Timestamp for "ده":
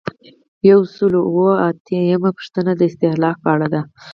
3.73-3.81